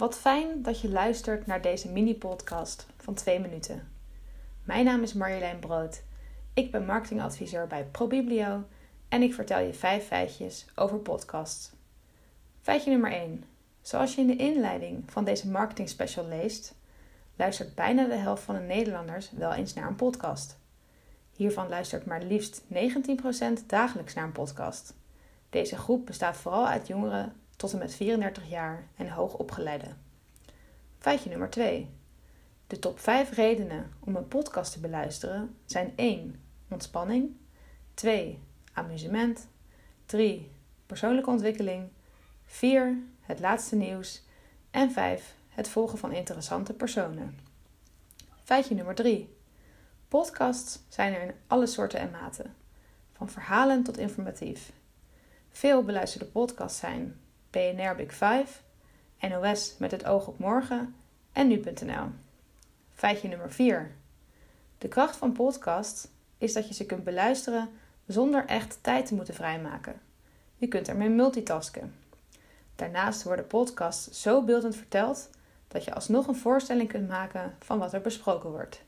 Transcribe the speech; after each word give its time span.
Wat 0.00 0.18
fijn 0.18 0.62
dat 0.62 0.80
je 0.80 0.88
luistert 0.88 1.46
naar 1.46 1.62
deze 1.62 1.88
mini-podcast 1.88 2.86
van 2.96 3.14
2 3.14 3.40
minuten. 3.40 3.88
Mijn 4.64 4.84
naam 4.84 5.02
is 5.02 5.12
Marjolein 5.12 5.58
Brood. 5.58 6.02
Ik 6.54 6.70
ben 6.70 6.84
marketingadviseur 6.84 7.66
bij 7.66 7.84
ProBiblio 7.84 8.64
en 9.08 9.22
ik 9.22 9.34
vertel 9.34 9.58
je 9.58 9.74
5 9.74 10.06
feitjes 10.06 10.66
over 10.74 10.98
podcasts. 10.98 11.72
Feitje 12.60 12.90
nummer 12.90 13.12
1. 13.12 13.44
Zoals 13.82 14.14
je 14.14 14.20
in 14.20 14.26
de 14.26 14.36
inleiding 14.36 15.10
van 15.10 15.24
deze 15.24 15.48
marketing 15.48 15.88
special 15.88 16.26
leest, 16.26 16.74
luistert 17.36 17.74
bijna 17.74 18.04
de 18.04 18.14
helft 18.14 18.42
van 18.42 18.54
de 18.54 18.60
Nederlanders 18.60 19.30
wel 19.30 19.52
eens 19.52 19.74
naar 19.74 19.86
een 19.86 19.96
podcast. 19.96 20.58
Hiervan 21.32 21.68
luistert 21.68 22.06
maar 22.06 22.22
liefst 22.22 22.62
19% 22.62 23.66
dagelijks 23.66 24.14
naar 24.14 24.24
een 24.24 24.32
podcast. 24.32 24.94
Deze 25.50 25.76
groep 25.76 26.06
bestaat 26.06 26.36
vooral 26.36 26.66
uit 26.66 26.86
jongeren 26.86 27.32
tot 27.60 27.72
en 27.72 27.78
met 27.78 27.94
34 27.94 28.48
jaar 28.48 28.88
en 28.96 29.08
hoogopgeleiden. 29.08 29.96
Feitje 30.98 31.30
nummer 31.30 31.50
2. 31.50 31.90
De 32.66 32.78
top 32.78 32.98
5 32.98 33.32
redenen 33.32 33.92
om 33.98 34.16
een 34.16 34.28
podcast 34.28 34.72
te 34.72 34.80
beluisteren 34.80 35.56
zijn 35.64 35.92
1. 35.96 36.40
Ontspanning, 36.68 37.36
2. 37.94 38.42
Amusement, 38.72 39.48
3. 40.06 40.50
Persoonlijke 40.86 41.30
ontwikkeling, 41.30 41.88
4. 42.44 42.98
Het 43.20 43.40
laatste 43.40 43.76
nieuws 43.76 44.22
en 44.70 44.92
5. 44.92 45.34
Het 45.48 45.68
volgen 45.68 45.98
van 45.98 46.12
interessante 46.12 46.72
personen. 46.72 47.38
Feitje 48.42 48.74
nummer 48.74 48.94
3. 48.94 49.36
Podcasts 50.08 50.78
zijn 50.88 51.14
er 51.14 51.22
in 51.22 51.34
alle 51.46 51.66
soorten 51.66 52.00
en 52.00 52.10
maten, 52.10 52.54
van 53.12 53.30
verhalen 53.30 53.82
tot 53.82 53.98
informatief. 53.98 54.72
Veel 55.48 55.82
beluisterde 55.82 56.26
podcasts 56.26 56.78
zijn 56.78 57.20
BNR 57.50 57.94
Big 57.94 58.14
5, 58.14 58.62
NOS 59.20 59.74
met 59.78 59.90
het 59.90 60.04
oog 60.04 60.26
op 60.26 60.38
morgen 60.38 60.94
en 61.32 61.48
nu.nl. 61.48 62.06
Feitje 62.94 63.28
nummer 63.28 63.52
4. 63.52 63.90
De 64.78 64.88
kracht 64.88 65.16
van 65.16 65.32
podcasts 65.32 66.08
is 66.38 66.52
dat 66.52 66.68
je 66.68 66.74
ze 66.74 66.86
kunt 66.86 67.04
beluisteren 67.04 67.68
zonder 68.06 68.46
echt 68.46 68.78
tijd 68.82 69.06
te 69.06 69.14
moeten 69.14 69.34
vrijmaken. 69.34 70.00
Je 70.56 70.68
kunt 70.68 70.88
ermee 70.88 71.08
multitasken. 71.08 71.94
Daarnaast 72.76 73.22
worden 73.22 73.46
podcasts 73.46 74.20
zo 74.22 74.44
beeldend 74.44 74.76
verteld 74.76 75.30
dat 75.68 75.84
je 75.84 75.94
alsnog 75.94 76.26
een 76.26 76.36
voorstelling 76.36 76.88
kunt 76.88 77.08
maken 77.08 77.56
van 77.58 77.78
wat 77.78 77.92
er 77.92 78.00
besproken 78.00 78.50
wordt. 78.50 78.82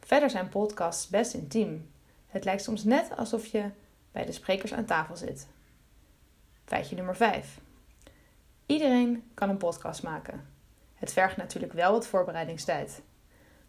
Verder 0.00 0.30
zijn 0.30 0.48
podcasts 0.48 1.08
best 1.08 1.34
intiem. 1.34 1.90
Het 2.26 2.44
lijkt 2.44 2.62
soms 2.62 2.84
net 2.84 3.16
alsof 3.16 3.46
je 3.46 3.70
bij 4.12 4.24
de 4.24 4.32
sprekers 4.32 4.72
aan 4.72 4.84
tafel 4.84 5.16
zit. 5.16 5.46
Feitje 6.64 6.96
nummer 6.96 7.16
5. 7.16 7.60
Iedereen 8.72 9.22
kan 9.34 9.48
een 9.48 9.56
podcast 9.56 10.02
maken. 10.02 10.46
Het 10.94 11.12
vergt 11.12 11.36
natuurlijk 11.36 11.72
wel 11.72 11.92
wat 11.92 12.06
voorbereidingstijd. 12.06 13.02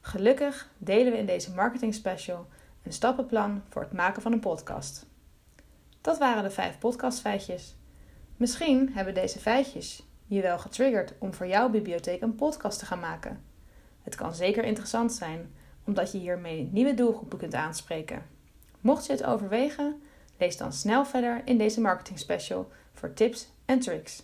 Gelukkig 0.02 0.70
delen 0.78 1.12
we 1.12 1.18
in 1.18 1.26
deze 1.26 1.54
marketing 1.54 1.94
special 1.94 2.48
een 2.84 2.94
stappenplan 2.94 3.64
voor 3.70 3.82
het 3.82 3.92
maken 3.92 4.22
van 4.22 4.32
een 4.32 4.40
podcast. 4.40 5.06
Dat 6.02 6.18
waren 6.18 6.44
de 6.44 6.50
vijf 6.50 6.80
podcastfeitjes. 6.80 7.76
Misschien 8.38 8.92
hebben 8.94 9.14
deze 9.14 9.40
feitjes 9.40 10.04
je 10.26 10.42
wel 10.42 10.60
getriggerd 10.60 11.14
om 11.20 11.34
voor 11.34 11.48
jouw 11.48 11.70
bibliotheek 11.70 12.22
een 12.22 12.36
podcast 12.36 12.80
te 12.80 12.86
gaan 12.86 13.00
maken. 13.00 13.44
Het 14.02 14.16
kan 14.16 14.36
zeker 14.36 14.64
interessant 14.64 15.14
zijn, 15.14 15.54
omdat 15.84 16.12
je 16.12 16.18
hiermee 16.18 16.70
nieuwe 16.72 16.94
doelgroepen 16.94 17.38
kunt 17.38 17.54
aanspreken. 17.54 18.26
Mocht 18.82 19.06
je 19.06 19.12
het 19.12 19.24
overwegen, 19.24 20.02
lees 20.38 20.58
dan 20.58 20.74
snel 20.74 21.06
verder 21.06 21.42
in 21.46 21.58
deze 21.58 21.82
marketing 21.82 22.20
special 22.20 22.72
voor 22.94 23.14
tips 23.14 23.50
en 23.66 23.80
tricks. 23.80 24.24